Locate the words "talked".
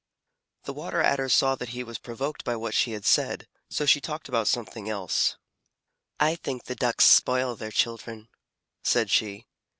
4.01-4.27